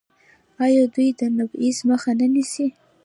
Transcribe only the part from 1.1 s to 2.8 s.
د تبعیض مخه نه نیسي؟